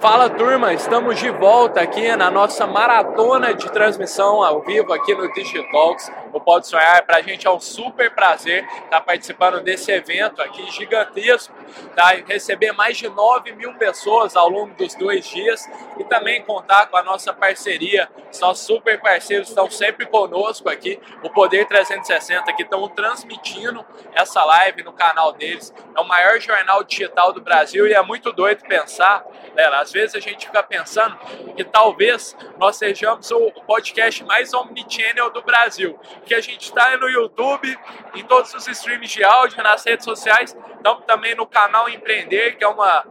[0.00, 5.30] Fala turma, estamos de volta aqui na nossa maratona de transmissão ao vivo aqui no
[5.30, 7.04] Digitalks, no Pode Sonhar.
[7.04, 11.54] Para a gente é um super prazer estar participando desse evento aqui gigantesco,
[11.94, 12.14] tá?
[12.26, 15.68] receber mais de 9 mil pessoas ao longo dos dois dias
[15.98, 18.08] e também contar com a nossa parceria.
[18.32, 24.42] Os nossos super parceiros estão sempre conosco aqui, o Poder 360, que estão transmitindo essa
[24.46, 25.74] live no canal deles.
[25.94, 30.14] É o maior jornal digital do Brasil e é muito doido pensar, galera, às vezes
[30.14, 31.18] a gente fica pensando
[31.56, 37.08] que talvez nós sejamos o podcast mais omnichannel do Brasil, que a gente está no
[37.08, 37.76] YouTube,
[38.14, 42.62] em todos os streams de áudio, nas redes sociais, estamos também no canal Empreender, que
[42.62, 43.04] é uma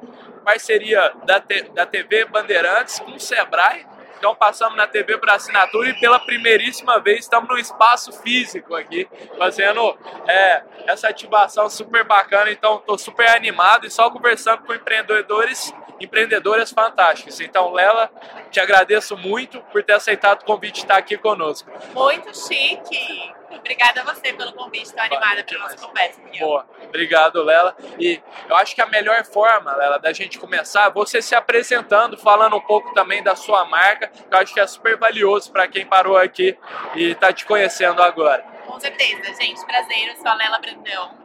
[0.45, 3.85] parceria da, da TV Bandeirantes com o Sebrae,
[4.19, 9.07] então passamos na TV para assinatura e pela primeiríssima vez estamos no espaço físico aqui,
[9.37, 9.97] fazendo
[10.27, 12.51] é, essa ativação super bacana.
[12.51, 17.39] Então estou super animado e só conversando com empreendedores, empreendedoras fantásticos.
[17.39, 18.11] Então, Lela,
[18.51, 21.71] te agradeço muito por ter aceitado o convite de estar aqui conosco.
[21.93, 23.38] Muito chique.
[23.51, 26.21] Obrigada a você pelo convite, estou animada pela nossa conversa.
[26.39, 27.75] Boa, obrigado, Lela.
[27.99, 32.17] E eu acho que a melhor forma, Lela, da gente começar é você se apresentando,
[32.17, 35.67] falando um pouco também da sua marca, que eu acho que é super valioso para
[35.67, 36.57] quem parou aqui
[36.95, 38.43] e está te conhecendo agora.
[38.65, 39.65] Com certeza, gente.
[39.65, 41.17] Prazer, eu sou a Lela Brandão.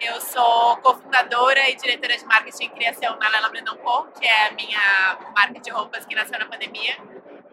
[0.00, 4.48] Eu sou cofundadora e diretora de marketing e criação na Lela Brandão Co, que é
[4.48, 6.96] a minha marca de roupas que nasceu na pandemia.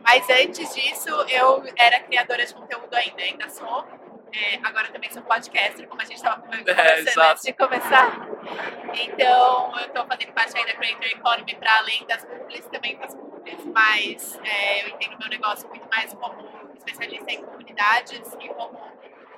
[0.01, 3.85] Mas antes disso, eu era criadora de conteúdo ainda, ainda sou.
[4.33, 8.27] É, agora também sou podcaster, como a gente estava conversando é, antes de começar.
[8.93, 13.17] Então, eu estou fazendo parte aí da Creator Economy para além das publis, também faço
[13.17, 18.79] publis, mas é, eu entendo meu negócio muito mais como especialista em comunidades e como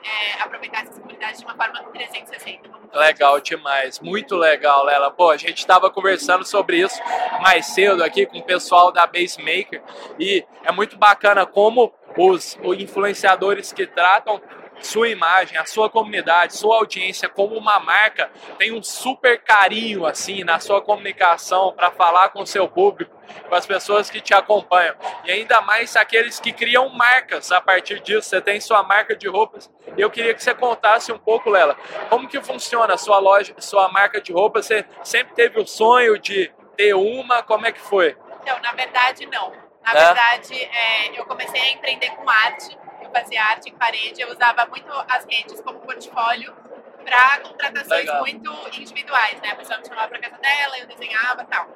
[0.04, 2.70] é, aproveitar essas comunidades de uma forma 360.
[2.94, 5.12] Legal demais, muito legal, Lela.
[5.12, 7.00] Pô, a gente estava conversando sobre isso
[7.42, 9.82] mais cedo aqui com o pessoal da Basemaker
[10.20, 14.42] e é muito bacana como os influenciadores que tratam
[14.82, 20.44] sua imagem, a sua comunidade, sua audiência como uma marca tem um super carinho assim
[20.44, 23.16] na sua comunicação para falar com o seu público,
[23.48, 24.96] com as pessoas que te acompanham.
[25.26, 28.30] E ainda mais aqueles que criam marcas a partir disso.
[28.30, 29.72] Você tem sua marca de roupas.
[29.98, 31.76] Eu queria que você contasse um pouco, Lela,
[32.10, 34.66] como que funciona a sua loja, sua marca de roupas?
[34.66, 37.44] Você sempre teve o sonho de ter uma?
[37.44, 38.16] Como é que foi?
[38.46, 39.69] Não, na verdade não.
[39.94, 40.06] Na é?
[40.06, 42.78] verdade, é, eu comecei a empreender com arte
[43.10, 46.56] eu fazia arte em parede, eu usava muito as redes como portfólio
[47.04, 48.20] para contratações Legal.
[48.20, 49.52] muito individuais, né?
[49.52, 51.68] A pessoa me chamava para casa dela, eu desenhava e tal.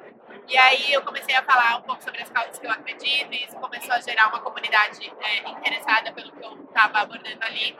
[0.46, 3.44] E aí eu comecei a falar um pouco sobre as causas que eu acredito, e
[3.44, 7.76] isso começou a gerar uma comunidade é, interessada pelo que eu estava abordando ali.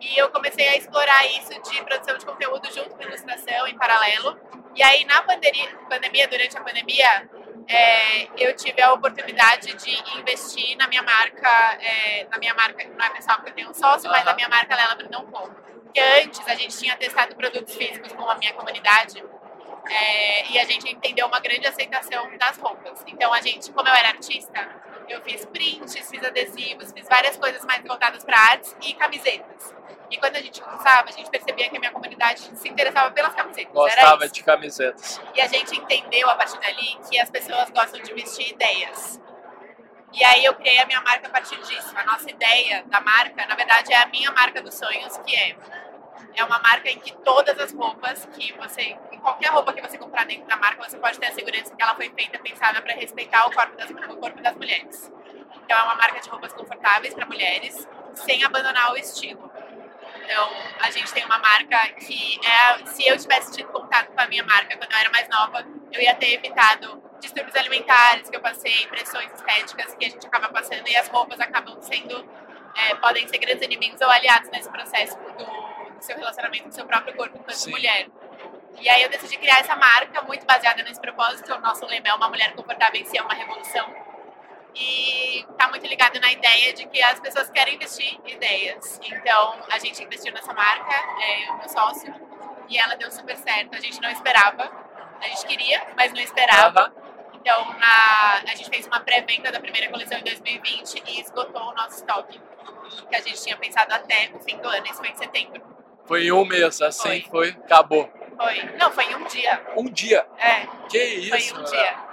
[0.00, 4.38] E eu comecei a explorar isso de produção de conteúdo junto com ilustração em paralelo.
[4.74, 7.28] E aí na pandemia, pandemia durante a pandemia,
[7.68, 11.48] é, eu tive a oportunidade de investir na minha marca,
[11.80, 14.48] é, na minha marca, não é pessoal porque eu tenho um sócio, mas na minha
[14.48, 15.50] marca Lela Brandão Com.
[15.84, 19.22] Porque antes a gente tinha testado produtos físicos com a minha comunidade
[19.90, 23.04] é, e a gente entendeu uma grande aceitação das roupas.
[23.06, 24.68] Então a gente, como eu era artista,
[25.06, 29.74] eu fiz prints, fiz adesivos, fiz várias coisas mais voltadas para artes e camisetas.
[30.10, 33.34] E quando a gente começava, a gente percebia que a minha comunidade se interessava pelas
[33.34, 33.72] camisetas.
[33.72, 35.20] Gostava de camisetas.
[35.34, 39.20] E a gente entendeu a partir dali que as pessoas gostam de vestir ideias.
[40.12, 41.92] E aí eu criei a minha marca a partir disso.
[41.94, 45.56] A nossa ideia da marca, na verdade, é a minha marca dos sonhos, que é
[46.34, 49.98] é uma marca em que todas as roupas que você, em qualquer roupa que você
[49.98, 52.94] comprar dentro da marca, você pode ter a segurança que ela foi feita pensada para
[52.94, 55.12] respeitar o corpo das, o corpo das mulheres.
[55.64, 59.50] Então é uma marca de roupas confortáveis para mulheres, sem abandonar o estilo.
[60.28, 60.46] Então,
[60.80, 64.44] a gente tem uma marca que é, se eu tivesse tido contato com a minha
[64.44, 68.86] marca quando eu era mais nova, eu ia ter evitado distúrbios alimentares que eu passei,
[68.88, 72.28] pressões estéticas que a gente acaba passando e as roupas acabam sendo,
[72.76, 76.72] é, podem ser grandes inimigos ou aliados nesse processo do, do seu relacionamento com o
[76.72, 77.70] seu próprio corpo enquanto Sim.
[77.70, 78.08] mulher.
[78.78, 81.54] E aí eu decidi criar essa marca muito baseada nesse propósito.
[81.54, 84.07] O nosso lema é uma mulher confortável em si é uma revolução
[84.74, 89.00] e está muito ligado na ideia de que as pessoas querem investir em ideias.
[89.02, 92.14] Então, a gente investiu nessa marca, é, o meu sócio,
[92.68, 93.74] e ela deu super certo.
[93.74, 94.70] A gente não esperava,
[95.20, 96.92] a gente queria, mas não esperava.
[97.34, 101.74] Então, na, a gente fez uma pré-venda da primeira coleção em 2020 e esgotou o
[101.74, 102.40] nosso estoque,
[103.08, 105.62] que a gente tinha pensado até o fim do ano, isso foi em setembro.
[106.04, 108.10] Foi em um mês, assim foi, foi acabou.
[108.36, 108.62] Foi.
[108.78, 109.62] Não, foi em um dia.
[109.76, 110.26] Um dia?
[110.38, 110.66] É.
[110.88, 111.30] Que isso?
[111.30, 112.07] Foi em um dia.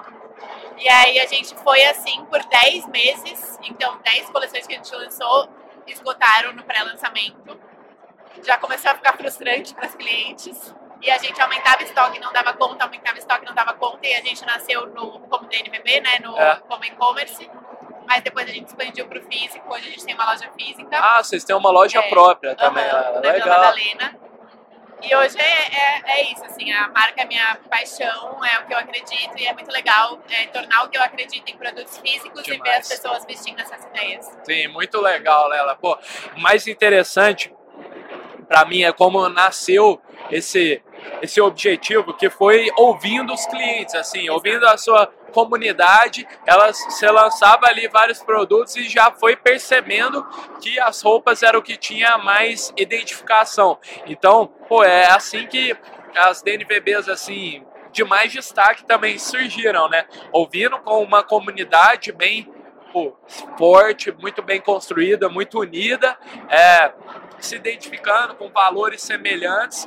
[0.77, 4.93] E aí a gente foi assim por 10 meses, então 10 coleções que a gente
[4.95, 5.49] lançou
[5.87, 7.59] esgotaram no pré-lançamento.
[8.43, 10.75] Já começou a ficar frustrante para os clientes.
[11.01, 14.21] e a gente aumentava estoque, não dava conta, aumentava estoque, não dava conta, e a
[14.21, 16.55] gente nasceu no, como DNVB, né, no, é.
[16.67, 17.49] como e-commerce,
[18.07, 20.97] mas depois a gente expandiu para o físico, hoje a gente tem uma loja física.
[20.97, 23.49] Ah, vocês têm uma loja é, própria também, uhum, na legal.
[23.49, 24.24] Madalena.
[25.05, 28.73] E hoje é, é, é, isso, assim, a marca é minha paixão, é o que
[28.73, 32.43] eu acredito e é muito legal é, tornar o que eu acredito em produtos físicos
[32.43, 32.59] Demais.
[32.59, 34.25] e ver as pessoas vestindo essas ideias.
[34.43, 35.75] Sim, muito legal, Lela.
[35.75, 35.97] Pô,
[36.37, 37.53] mais interessante
[38.47, 40.81] para mim é como nasceu esse
[41.21, 47.67] esse objetivo que foi ouvindo os clientes, assim, ouvindo a sua comunidade, ela se lançava
[47.67, 50.25] ali vários produtos e já foi percebendo
[50.61, 53.77] que as roupas eram o que tinha mais identificação.
[54.07, 55.75] Então, pô, é assim que
[56.15, 60.05] as DNVBs assim de mais destaque também surgiram, né?
[60.31, 62.49] Ouvindo com uma comunidade bem
[62.93, 63.13] pô,
[63.57, 66.17] forte, muito bem construída, muito unida,
[66.49, 66.93] é,
[67.39, 69.85] se identificando com valores semelhantes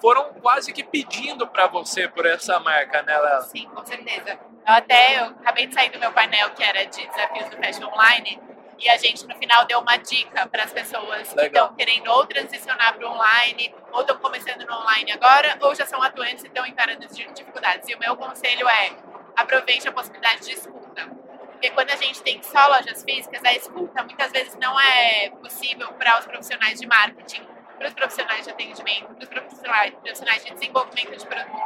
[0.00, 3.42] foram quase que pedindo para você por essa marca, né, Lela?
[3.42, 4.38] Sim, com certeza.
[4.66, 7.88] Eu até eu acabei de sair do meu painel que era de desafios do Fashion
[7.88, 8.40] Online
[8.80, 11.34] e a gente no final deu uma dica para as pessoas Legal.
[11.34, 15.74] que estão querendo ou transicionar para o online, ou estão começando no online agora, ou
[15.74, 17.88] já são atuantes e estão encarando dificuldades.
[17.88, 18.92] E o meu conselho é
[19.36, 21.06] aproveite a possibilidade de escuta.
[21.52, 25.92] Porque quando a gente tem só lojas físicas, a escuta muitas vezes não é possível
[25.92, 27.46] para os profissionais de marketing
[27.80, 31.56] para os profissionais de atendimento, para os profissionais, profissionais de desenvolvimento de produto.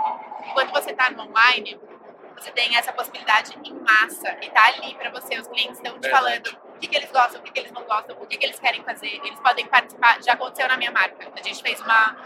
[0.46, 1.80] Enquanto você está no online,
[2.36, 5.36] você tem essa possibilidade em massa e está ali para você.
[5.40, 7.82] Os clientes estão te falando o que, que eles gostam, o que, que eles não
[7.82, 9.08] gostam, o que, que eles querem fazer.
[9.24, 10.22] Eles podem participar.
[10.22, 11.32] Já aconteceu na minha marca.
[11.34, 12.16] A gente fez uma,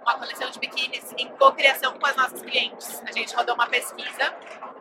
[0.00, 3.02] uma coleção de biquínis em co-criação com as nossas clientes.
[3.06, 4.34] A gente rodou uma pesquisa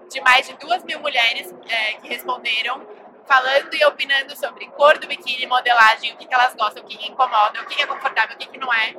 [0.09, 2.87] de mais de duas mil mulheres é, que responderam
[3.25, 6.97] falando e opinando sobre cor do biquíni, modelagem, o que, que elas gostam, o que,
[6.97, 8.93] que incomoda, o que, que é confortável, o que, que não é.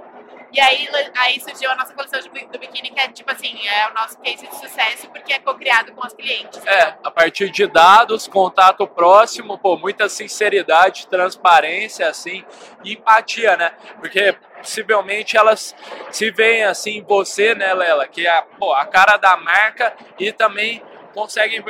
[0.52, 3.94] E aí, aí surgiu a nossa coleção do biquíni, que é tipo assim, é o
[3.94, 6.64] nosso case de sucesso, porque é co-criado com os clientes.
[6.64, 12.44] É, a partir de dados, contato próximo, pô, muita sinceridade, transparência, assim,
[12.84, 13.72] e empatia, né?
[13.98, 15.74] Porque possivelmente elas
[16.10, 20.80] se veem assim você, né, Lela, que é pô, a cara da marca e também
[21.12, 21.62] conseguem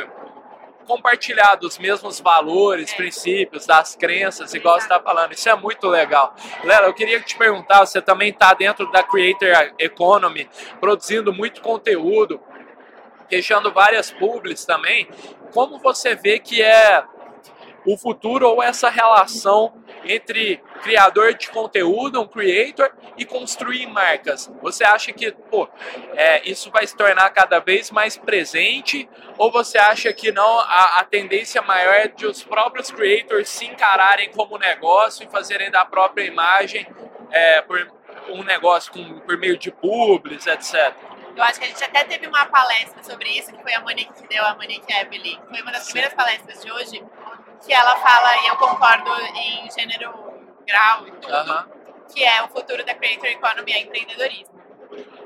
[0.85, 5.33] compartilhar dos mesmos valores, princípios, das crenças, igual você está falando.
[5.33, 6.35] Isso é muito legal.
[6.63, 10.49] Lela, eu queria te perguntar, você também está dentro da Creator Economy,
[10.81, 12.41] produzindo muito conteúdo,
[13.29, 15.09] fechando várias publis também.
[15.53, 17.05] Como você vê que é
[17.87, 24.53] o futuro ou essa relação entre criador de conteúdo, um creator, e construir marcas?
[24.61, 25.69] Você acha que pô,
[26.15, 29.09] é, isso vai se tornar cada vez mais presente?
[29.39, 33.65] Ou você acha que não, a, a tendência maior é de os próprios creators se
[33.65, 36.87] encararem como negócio e fazerem da própria imagem
[37.31, 37.91] é, por
[38.29, 40.95] um negócio com, por meio de publis, etc.?
[41.37, 44.13] Eu acho que a gente até teve uma palestra sobre isso, que foi a Monique
[44.13, 45.41] que deu, a Monique Evelyn.
[45.49, 47.05] Foi uma das primeiras palestras de hoje,
[47.67, 50.34] que ela fala, e eu concordo em gênero,
[50.65, 51.67] grau e tudo, uh -huh.
[52.13, 54.55] que é o futuro da Creator Economy, é empreendedorismo.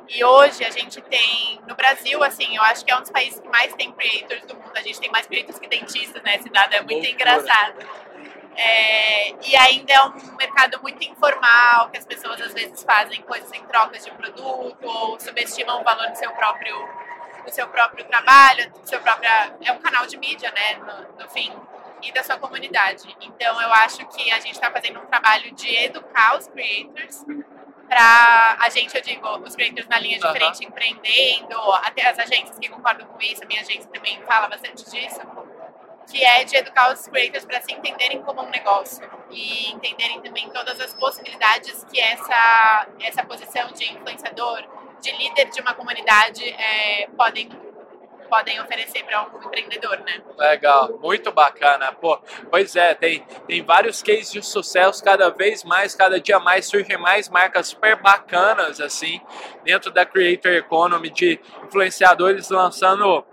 [0.08, 3.38] E hoje a gente tem, no Brasil, assim, eu acho que é um dos países
[3.38, 4.72] que mais tem creators do mundo.
[4.74, 6.36] A gente tem mais creators que dentistas, né?
[6.36, 7.10] Esse dado é muito Loucura.
[7.10, 7.86] engraçado.
[8.56, 13.52] É, e ainda é um mercado muito informal, que as pessoas às vezes fazem coisas
[13.52, 16.74] em trocas de produto ou subestimam o valor do seu próprio,
[17.44, 19.30] do seu próprio trabalho, do seu próprio,
[19.62, 21.52] é um canal de mídia, né, no, no fim
[22.02, 23.16] e da sua comunidade.
[23.20, 27.24] Então, eu acho que a gente está fazendo um trabalho de educar os creators
[27.88, 30.68] para a gente, eu digo, os creators na linha de frente uhum.
[30.68, 35.20] empreendendo, até as agências que concordam com isso, a minha agência também fala bastante disso,
[36.06, 40.48] que é de educar os creators para se entenderem como um negócio e entenderem também
[40.50, 44.62] todas as possibilidades que essa, essa posição de influenciador,
[45.00, 47.48] de líder de uma comunidade é, podem
[48.28, 50.20] podem oferecer para um empreendedor, né?
[50.36, 51.92] Legal, muito bacana.
[51.92, 52.18] Pô,
[52.50, 56.96] pois é, tem, tem vários cases de sucesso cada vez mais, cada dia mais surgem
[56.98, 59.20] mais marcas super bacanas assim
[59.64, 63.24] dentro da creator economy de influenciadores lançando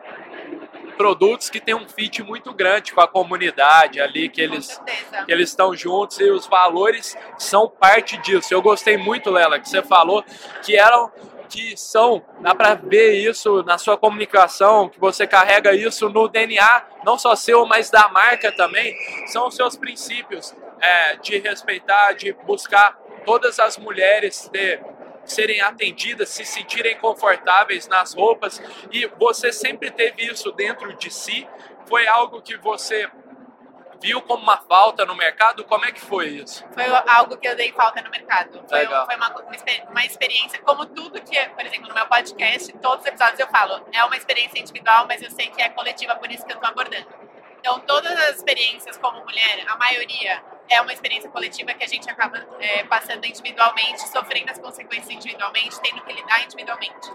[0.96, 4.82] produtos que tem um fit muito grande com a comunidade ali, que eles,
[5.25, 8.54] que eles estão juntos e os valores são parte disso.
[8.54, 10.24] Eu gostei muito, Lela, que você falou
[10.64, 11.12] que eram
[11.46, 16.86] que são, dá para ver isso na sua comunicação, que você carrega isso no DNA,
[17.06, 18.96] não só seu, mas da marca também,
[19.28, 24.84] são os seus princípios é, de respeitar, de buscar todas as mulheres ter,
[25.24, 28.62] serem atendidas, se sentirem confortáveis nas roupas,
[28.92, 31.48] e você sempre teve isso dentro de si,
[31.88, 33.10] foi algo que você
[34.05, 35.63] viu como uma falta no mercado?
[35.63, 36.63] Como é que foi isso?
[36.74, 38.63] Foi algo que eu dei falta no mercado.
[38.69, 39.03] Foi, Legal.
[39.07, 39.35] foi uma,
[39.89, 43.83] uma experiência, como tudo que, por exemplo, no meu podcast, todos os episódios eu falo,
[43.91, 46.69] é uma experiência individual, mas eu sei que é coletiva, por isso que eu estou
[46.69, 47.07] abordando.
[47.59, 52.07] Então, todas as experiências como mulher, a maioria é uma experiência coletiva que a gente
[52.07, 57.12] acaba é, passando individualmente, sofrendo as consequências individualmente, tendo que lidar individualmente.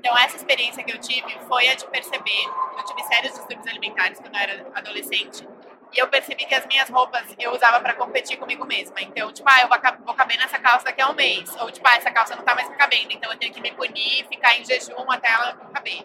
[0.00, 2.44] Então, essa experiência que eu tive foi a de perceber.
[2.76, 5.46] Eu tive sérios distúrbios alimentares quando eu era adolescente.
[5.92, 9.00] E eu percebi que as minhas roupas eu usava para competir comigo mesma.
[9.02, 9.68] Então, tipo, ah, eu
[10.04, 11.54] vou, caber nessa calça daqui a um mês.
[11.60, 13.12] Ou, tipo, ah, essa calça não tá mais me cabendo.
[13.12, 16.02] Então, eu tenho que me punir, ficar em jejum até ela caber.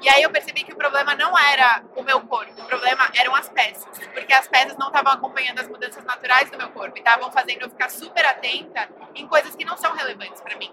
[0.00, 3.34] E aí eu percebi que o problema não era o meu corpo, o problema eram
[3.34, 7.00] as peças, porque as peças não estavam acompanhando as mudanças naturais do meu corpo e
[7.00, 10.72] estavam fazendo eu ficar super atenta em coisas que não são relevantes para mim.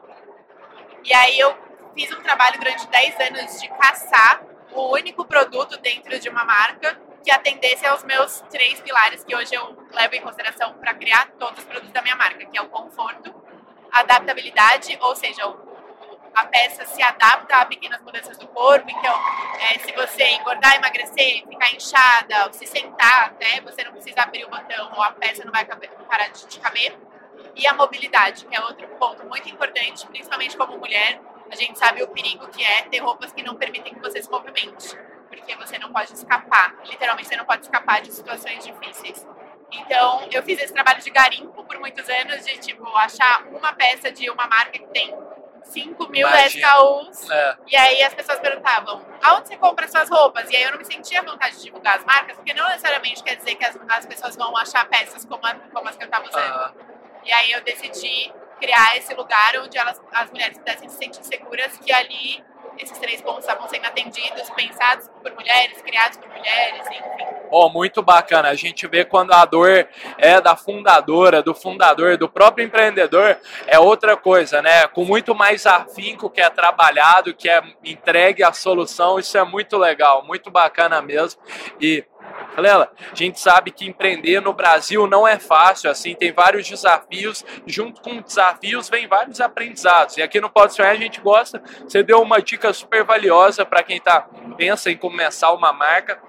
[1.03, 1.57] E aí eu
[1.95, 6.99] fiz um trabalho durante 10 anos de caçar o único produto dentro de uma marca
[7.25, 11.57] que atendesse aos meus três pilares que hoje eu levo em consideração para criar todos
[11.57, 13.33] os produtos da minha marca, que é o conforto,
[13.91, 15.75] a adaptabilidade, ou seja, o
[16.35, 18.85] a peça se adapta a pequenas mudanças do corpo.
[18.89, 19.13] Então,
[19.61, 24.49] é, se você engordar, emagrecer, ficar inchada, se sentar até, você não precisa abrir o
[24.49, 26.93] botão ou a peça não vai parar de te caber.
[27.55, 31.21] E a mobilidade, que é outro ponto muito importante, principalmente como mulher.
[31.49, 34.29] A gente sabe o perigo que é ter roupas que não permitem que você se
[34.29, 34.97] movimente,
[35.35, 36.75] porque você não pode escapar.
[36.85, 39.25] Literalmente, você não pode escapar de situações difíceis.
[39.71, 44.11] Então, eu fiz esse trabalho de garimpo por muitos anos, de tipo, achar uma peça
[44.11, 45.13] de uma marca que tem
[45.63, 46.27] 5 mil.
[46.27, 47.29] SKUs.
[47.29, 47.57] É.
[47.67, 50.49] E aí as pessoas perguntavam, aonde você compra suas roupas?
[50.49, 53.35] E aí eu não me sentia vontade de divulgar as marcas, porque não necessariamente quer
[53.35, 56.27] dizer que as, as pessoas vão achar peças como, a, como as que eu estava
[56.27, 56.75] usando.
[57.23, 61.77] E aí eu decidi criar esse lugar onde elas, as mulheres pudessem se sentir seguras
[61.77, 62.43] que ali
[62.77, 67.25] esses três pontos estavam sendo atendidos, pensados por mulheres, criados por mulheres, enfim.
[67.49, 68.49] Oh, muito bacana.
[68.49, 73.79] A gente vê quando a dor é da fundadora, do fundador, do próprio empreendedor, é
[73.79, 74.87] outra coisa, né?
[74.87, 79.77] Com muito mais afinco que é trabalhado, que é entregue a solução, isso é muito
[79.77, 81.39] legal, muito bacana mesmo.
[81.79, 82.03] E
[82.61, 87.43] Lela, a gente sabe que empreender no Brasil não é fácil, assim, tem vários desafios,
[87.65, 90.17] junto com desafios vem vários aprendizados.
[90.17, 93.83] E aqui no Pode Sonhar a gente gosta, você deu uma dica super valiosa para
[93.83, 96.19] quem tá, pensa em começar uma marca.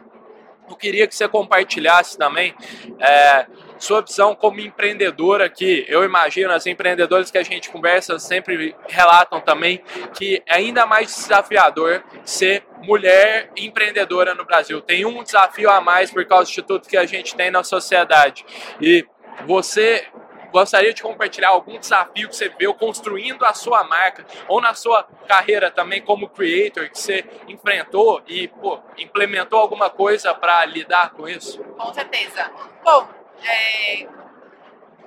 [0.68, 2.54] Eu queria que você compartilhasse também
[2.98, 3.46] é,
[3.78, 9.40] sua visão como empreendedora, que eu imagino, as empreendedoras que a gente conversa sempre relatam
[9.40, 9.82] também
[10.14, 14.80] que é ainda mais desafiador ser mulher empreendedora no Brasil.
[14.80, 18.44] Tem um desafio a mais por causa de tudo que a gente tem na sociedade.
[18.80, 19.06] E
[19.46, 20.06] você
[20.50, 25.06] gostaria de compartilhar algum desafio que você viu construindo a sua marca ou na sua
[25.28, 31.28] carreira também como creator que você enfrentou e pô, implementou alguma coisa para lidar com
[31.28, 31.62] isso?
[31.62, 32.50] Com certeza.
[32.82, 33.06] Bom,
[33.42, 34.06] é,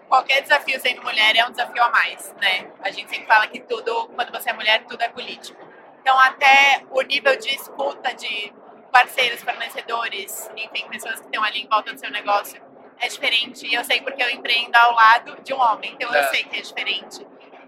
[0.07, 2.71] qualquer desafio sendo mulher é um desafio a mais, né?
[2.81, 5.59] A gente sempre fala que tudo, quando você é mulher, tudo é político.
[6.01, 8.53] Então, até o nível de escuta de
[8.91, 12.59] parceiros, fornecedores, enfim, pessoas que estão ali em volta do seu negócio,
[12.99, 13.67] é diferente.
[13.67, 16.19] E eu sei porque eu empreendo ao lado de um homem, então é.
[16.19, 17.25] eu sei que é diferente.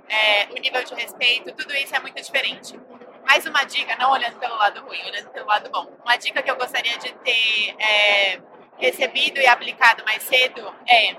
[0.10, 2.78] É, o nível de respeito, tudo isso é muito diferente.
[3.26, 5.88] Mais uma dica, não olhando pelo lado ruim, olhando pelo lado bom.
[6.04, 8.42] Uma dica que eu gostaria de ter é,
[8.82, 11.16] recebido e aplicado mais cedo é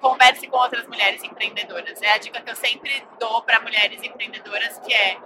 [0.00, 2.00] converse com outras mulheres empreendedoras.
[2.00, 5.18] É a dica que eu sempre dou para mulheres empreendedoras, que é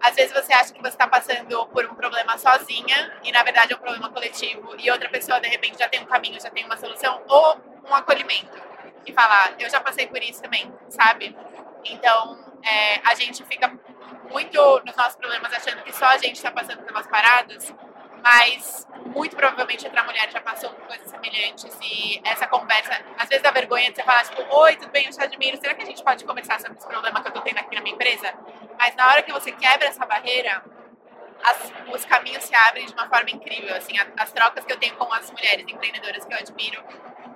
[0.00, 3.72] às vezes você acha que você está passando por um problema sozinha e na verdade
[3.72, 6.64] é um problema coletivo e outra pessoa de repente já tem um caminho, já tem
[6.64, 8.58] uma solução ou um acolhimento
[9.06, 11.36] e falar, eu já passei por isso também, sabe?
[11.84, 13.68] Então é, a gente fica
[14.30, 17.72] muito nos nossos problemas achando que só a gente está passando pelas paradas
[18.22, 23.42] mas muito provavelmente outra mulher já passou por coisas semelhantes e essa conversa, às vezes
[23.42, 25.86] dá vergonha de você falar, tipo, oi, tudo bem, eu te admiro, será que a
[25.86, 28.32] gente pode conversar sobre esse problema que eu tô tendo aqui na minha empresa?
[28.78, 30.62] Mas na hora que você quebra essa barreira,
[31.42, 34.94] as, os caminhos se abrem de uma forma incrível, assim, as trocas que eu tenho
[34.96, 36.82] com as mulheres empreendedoras que eu admiro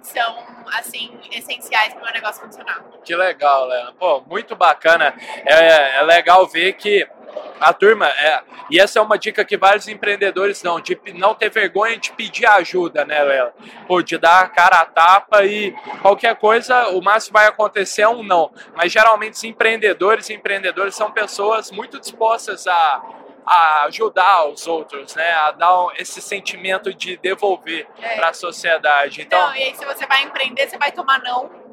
[0.03, 2.85] são, assim, essenciais para o meu negócio funcionar.
[3.03, 3.95] Que legal, Léo.
[3.95, 5.15] Pô, muito bacana.
[5.47, 7.09] É, é legal ver que
[7.61, 11.51] a turma, é, e essa é uma dica que vários empreendedores dão, de não ter
[11.51, 13.55] vergonha de pedir ajuda, né, Lela?
[13.87, 15.73] Pô, de dar a cara a tapa e
[16.03, 18.53] qualquer coisa, o máximo vai acontecer é um não.
[18.75, 23.03] Mas geralmente os empreendedores e empreendedores são pessoas muito dispostas a,
[23.47, 25.31] a ajudar os outros, né?
[25.31, 28.17] A dar esse sentimento de devolver é.
[28.17, 29.23] para a sociedade.
[29.23, 31.64] Então, não, e aí se você vai empreender, você vai tomar não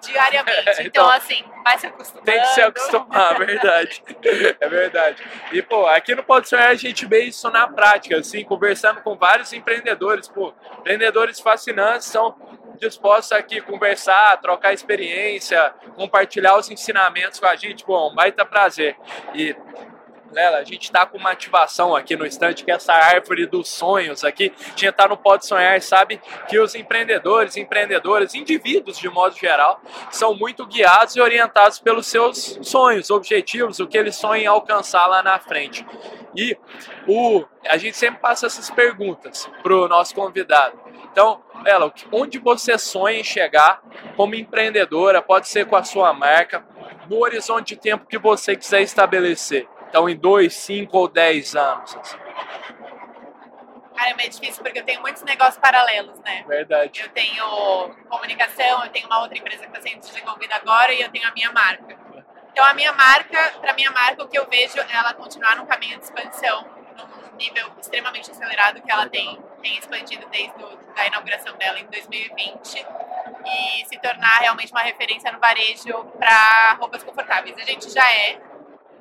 [0.00, 0.70] diariamente.
[0.80, 2.24] então, então, assim, vai se acostumando.
[2.24, 4.02] Tem que se acostumar, é verdade.
[4.60, 5.22] É verdade.
[5.52, 9.16] E, pô, aqui no Pode Sonhar a gente vê isso na prática, assim, conversando com
[9.16, 12.34] vários empreendedores, pô, empreendedores fascinantes, são
[12.78, 18.96] dispostos aqui conversar, trocar experiência, compartilhar os ensinamentos com a gente, bom, baita prazer.
[19.34, 19.56] E
[20.32, 23.68] Lela, a gente está com uma ativação aqui no estande, que é essa árvore dos
[23.68, 24.52] sonhos aqui.
[24.58, 29.80] A gente está no Pode Sonhar sabe que os empreendedores, empreendedoras, indivíduos de modo geral,
[30.10, 35.06] são muito guiados e orientados pelos seus sonhos, objetivos, o que eles sonham em alcançar
[35.06, 35.86] lá na frente.
[36.34, 36.56] E
[37.06, 40.78] o, a gente sempre passa essas perguntas para o nosso convidado.
[41.10, 43.82] Então, Lela, onde você sonha em chegar
[44.16, 46.64] como empreendedora, pode ser com a sua marca,
[47.08, 49.66] no horizonte de tempo que você quiser estabelecer?
[49.88, 51.96] Então, em dois, cinco ou dez anos.
[51.96, 52.18] Assim.
[53.96, 56.44] Cara, é meio difícil porque eu tenho muitos negócios paralelos, né?
[56.46, 57.00] Verdade.
[57.00, 57.44] Eu tenho
[58.08, 61.32] comunicação, eu tenho uma outra empresa que está sendo desenvolvida agora e eu tenho a
[61.32, 61.96] minha marca.
[62.52, 65.66] Então, a minha marca, para minha marca, o que eu vejo é ela continuar num
[65.66, 66.66] caminho de expansão,
[66.96, 70.64] num nível extremamente acelerado que ela tem, tem expandido desde
[70.96, 72.86] a inauguração dela em 2020
[73.44, 77.56] e se tornar realmente uma referência no varejo para roupas confortáveis.
[77.58, 78.40] A gente já é,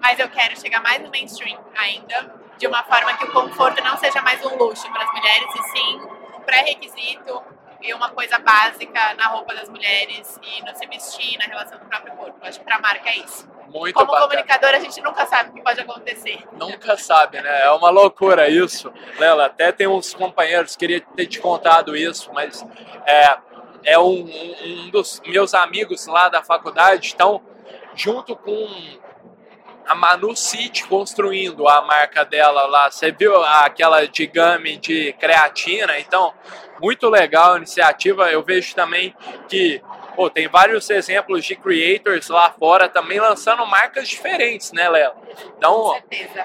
[0.06, 3.98] mas eu quero chegar mais no mainstream ainda, de uma forma que o conforto não
[3.98, 6.02] seja mais um luxo para as mulheres, e sim
[6.36, 7.44] um pré-requisito
[7.82, 11.86] e uma coisa básica na roupa das mulheres e no se vestir, na relação com
[11.86, 12.38] o próprio corpo.
[12.44, 13.50] Acho que para a marca é isso.
[13.68, 14.28] Muito Como bacana.
[14.28, 16.38] comunicador, a gente nunca sabe o que pode acontecer.
[16.54, 17.64] Nunca sabe, né?
[17.64, 18.94] É uma loucura isso.
[19.18, 22.64] Lela, até tem uns companheiros, queria ter te contado isso, mas
[23.08, 23.38] é,
[23.84, 27.42] é um, um dos meus amigos lá da faculdade, estão
[27.96, 29.04] junto com
[29.88, 32.90] a Manu City construindo a marca dela lá.
[32.90, 36.00] Você viu aquela de game de creatina?
[36.00, 36.34] Então,
[36.82, 38.30] muito legal a iniciativa.
[38.32, 39.16] Eu vejo também
[39.48, 39.82] que
[40.16, 45.12] pô, tem vários exemplos de creators lá fora também lançando marcas diferentes, né, Léo?
[45.58, 45.96] Então,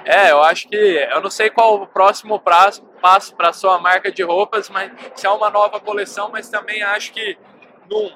[0.05, 4.11] é, eu acho que eu não sei qual o próximo prazo, passo para sua marca
[4.11, 7.39] de roupas, mas se é uma nova coleção, mas também acho que
[7.89, 8.11] num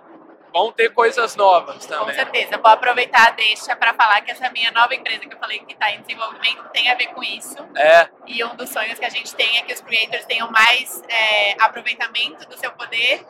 [0.54, 2.06] vão ter coisas novas também.
[2.06, 2.56] Com certeza.
[2.58, 5.72] Vou aproveitar a deixa para falar que essa minha nova empresa que eu falei que
[5.72, 7.56] está em desenvolvimento tem a ver com isso.
[7.74, 8.08] É.
[8.24, 11.56] E um dos sonhos que a gente tem é que os creators tenham mais é,
[11.60, 13.26] aproveitamento do seu poder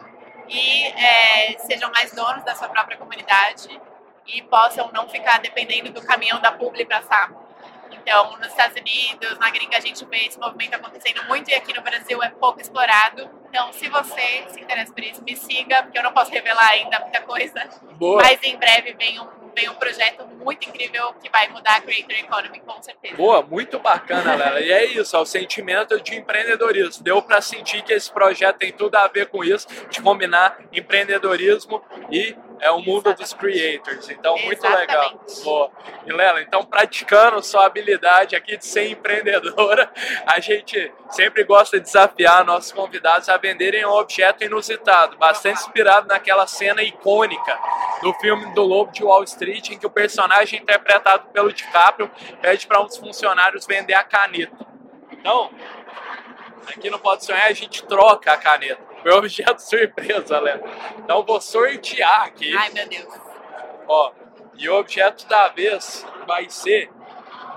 [0.46, 3.80] e é, sejam mais donos da sua própria comunidade
[4.26, 7.43] e possam não ficar dependendo do caminhão da publi para SAP.
[8.00, 11.74] Então, nos Estados Unidos, na gringa, a gente vê esse movimento acontecendo muito e aqui
[11.74, 13.28] no Brasil é pouco explorado.
[13.48, 16.98] Então, se você se interessa por isso, me siga, porque eu não posso revelar ainda
[17.00, 17.68] muita coisa.
[17.92, 18.22] Boa.
[18.22, 22.16] Mas em breve vem um, vem um projeto muito incrível que vai mudar a Creator
[22.18, 23.16] Economy, com certeza.
[23.16, 24.60] Boa, muito bacana, Lela.
[24.60, 27.02] E é isso, é o sentimento de empreendedorismo.
[27.04, 31.82] Deu para sentir que esse projeto tem tudo a ver com isso, de combinar empreendedorismo
[32.10, 33.18] e é o mundo Exatamente.
[33.18, 34.08] dos creators.
[34.08, 34.88] Então, muito Exatamente.
[34.88, 35.20] legal.
[35.44, 35.70] Boa.
[36.06, 39.92] E Lela, então praticando sua habilidade aqui de ser empreendedora,
[40.26, 46.08] a gente sempre gosta de desafiar nossos convidados a venderem um objeto inusitado, bastante inspirado
[46.08, 47.60] naquela cena icônica
[48.00, 52.66] do filme do Lobo de Wall Street, em que o personagem interpretado pelo DiCaprio pede
[52.66, 54.56] para um dos funcionários vender a caneta.
[55.12, 55.50] Então,
[56.66, 58.93] aqui no Pode Sonhar a gente troca a caneta.
[59.04, 60.62] Foi objeto surpresa, Léo.
[60.98, 62.56] Então vou sortear aqui.
[62.56, 63.14] Ai, meu Deus.
[63.86, 64.12] Ó,
[64.56, 66.90] e o objeto da vez vai ser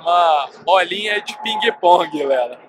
[0.01, 2.59] uma bolinha de ping-pong, Lela.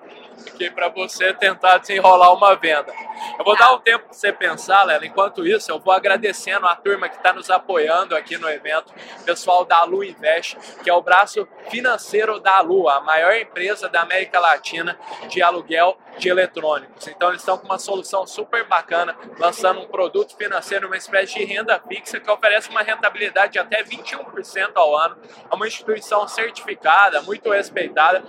[0.47, 2.93] Aqui para você tentar desenrolar uma venda.
[3.39, 5.05] Eu vou dar um tempo para você pensar, Lela.
[5.05, 8.93] Enquanto isso, eu vou agradecendo a turma que está nos apoiando aqui no evento,
[9.25, 14.03] pessoal da Lu Invest, que é o braço financeiro da Lu, a maior empresa da
[14.03, 14.99] América Latina
[15.29, 17.07] de aluguel de eletrônicos.
[17.07, 21.45] Então eles estão com uma solução super bacana, lançando um produto financeiro, uma espécie de
[21.45, 25.17] renda fixa que oferece uma rentabilidade de até 21% ao ano.
[25.51, 28.21] É uma instituição certificada, muito respeitada.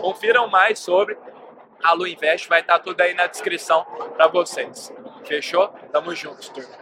[0.00, 1.16] Confiram mais sobre
[1.84, 3.84] a Lu Invest, vai estar tudo aí na descrição
[4.16, 4.90] para vocês.
[5.26, 5.68] Fechou?
[5.92, 6.74] Tamo juntos, turma.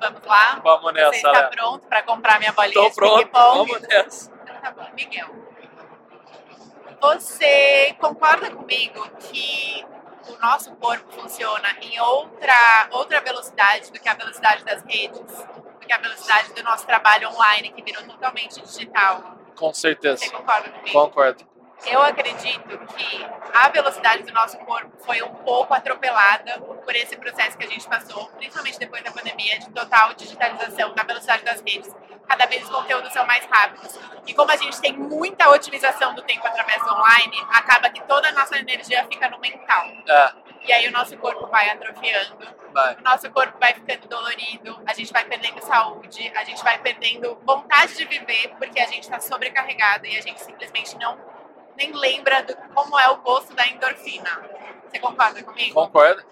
[0.00, 0.60] Vamos lá?
[0.64, 1.50] Vamos Você nessa, está Léo.
[1.50, 4.30] pronto para comprar minha bolinha de pronto, vamos nessa.
[4.30, 4.88] Tá bom.
[4.94, 5.28] Miguel,
[7.00, 9.84] você concorda comigo que
[10.28, 15.20] o nosso corpo funciona em outra, outra velocidade do que a velocidade das redes?
[15.80, 19.36] Do que a velocidade do nosso trabalho online, que virou totalmente digital?
[19.56, 20.24] Com certeza.
[20.24, 20.92] Você concorda comigo?
[20.92, 21.51] Concordo.
[21.86, 27.56] Eu acredito que a velocidade do nosso corpo foi um pouco atropelada por esse processo
[27.58, 31.94] que a gente passou, principalmente depois da pandemia, de total digitalização da velocidade das redes.
[32.28, 33.98] Cada vez os conteúdos são mais rápidos.
[34.26, 38.28] E como a gente tem muita otimização do tempo através do online, acaba que toda
[38.28, 39.84] a nossa energia fica no mental.
[40.08, 40.32] É,
[40.64, 42.38] E aí o nosso corpo vai atrofiando,
[42.72, 42.94] vai.
[42.94, 47.36] o nosso corpo vai ficando dolorido, a gente vai perdendo saúde, a gente vai perdendo
[47.44, 51.18] vontade de viver porque a gente está sobrecarregada e a gente simplesmente não
[51.76, 54.42] nem lembra do, como é o gosto da endorfina.
[54.88, 55.74] Você concorda comigo?
[55.74, 56.24] Concorda?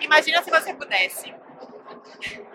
[0.00, 1.34] Imagina se você pudesse.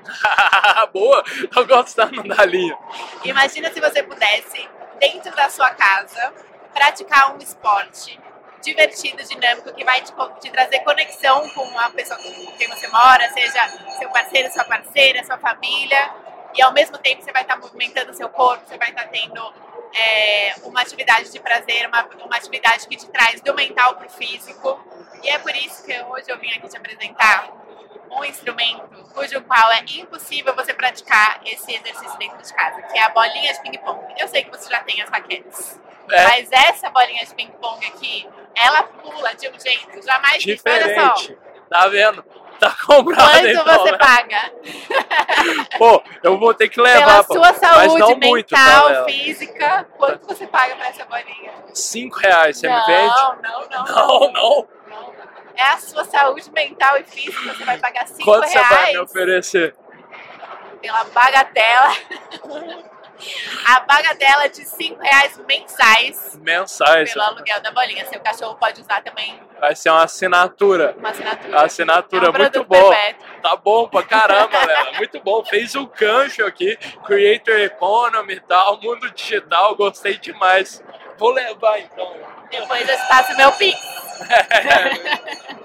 [0.94, 1.24] Boa!
[1.52, 2.78] Tô gostando da linha.
[3.24, 6.34] Imagina se você pudesse, dentro da sua casa,
[6.74, 8.20] praticar um esporte
[8.62, 13.30] divertido, dinâmico, que vai te, te trazer conexão com a pessoa com quem você mora,
[13.32, 13.68] seja
[14.00, 16.13] seu parceiro, sua parceira, sua família,
[16.56, 19.54] e ao mesmo tempo você vai estar movimentando seu corpo, você vai estar tendo
[19.94, 24.10] é, uma atividade de prazer, uma, uma atividade que te traz do mental para o
[24.10, 24.80] físico.
[25.24, 27.52] E é por isso que hoje eu vim aqui te apresentar
[28.12, 33.04] um instrumento cujo qual é impossível você praticar esse exercício dentro de casa, que é
[33.04, 34.13] a bolinha de ping-pong.
[34.18, 38.28] Eu sei que você já tem as raquetes, É mas essa bolinha de ping-pong aqui,
[38.56, 40.68] ela pula de um jeito jamais visto.
[40.68, 41.38] Olha só, diferente.
[41.70, 42.24] Tá vendo?
[42.60, 43.98] Tá comprado quanto então, você né?
[43.98, 44.52] paga
[45.78, 47.24] Pô, eu vou ter que pela levar.
[47.24, 47.34] pô.
[47.34, 51.52] sua Mas saúde não muito, tá, mental, física, quanto você paga pra essa bolinha?
[51.74, 53.15] Cinco reais, você não, me vende?
[53.15, 54.34] não, não, Não, não.
[54.34, 54.68] não.
[55.58, 58.76] É a sua saúde mental e física, você vai pagar 5 Quanto você vai me
[58.76, 59.76] reais oferecer?
[60.82, 61.94] pela bagatela.
[63.65, 67.12] A bagatela de 5 reais mensais Mensais.
[67.13, 68.06] pelo aluguel da bolinha.
[68.06, 70.93] Seu cachorro pode usar também Vai ser uma assinatura.
[70.97, 71.62] uma assinatura.
[71.62, 73.25] Assinatura é um muito perpétuo.
[73.41, 74.91] Tá bom pra caramba, Lela.
[74.93, 75.43] Muito bom.
[75.45, 76.78] Fez um gancho aqui.
[77.06, 78.80] Creator Economy e tal.
[78.82, 79.75] Mundo digital.
[79.75, 80.84] Gostei demais.
[81.17, 82.13] Vou levar então.
[82.51, 83.80] Depois eu passo meu pix.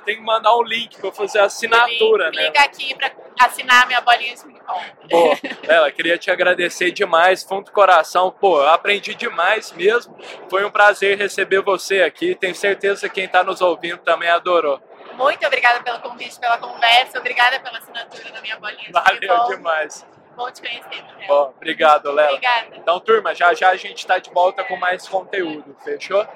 [0.00, 2.50] Tem que mandar um link eu fazer a assinatura, né?
[2.50, 5.40] Clica aqui pra assinar minha bolinha de ping-pong.
[5.66, 8.30] Lela, queria te agradecer demais, fundo do coração.
[8.30, 10.16] Pô, eu aprendi demais mesmo.
[10.48, 12.34] Foi um prazer receber você aqui.
[12.34, 14.80] Tenho certeza que quem tá nos ouvindo também adorou.
[15.14, 17.18] Muito obrigada pelo convite, pela conversa.
[17.18, 19.56] Obrigada pela assinatura da minha bolinha de Valeu ping-pong.
[19.56, 20.06] demais.
[20.36, 21.28] Bom te conhecer, Daniel.
[21.28, 22.28] Bom, obrigado, Lela.
[22.28, 22.76] Obrigada.
[22.76, 26.26] Então, turma, já já a gente tá de volta com mais conteúdo, fechou?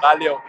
[0.00, 0.40] Valeu.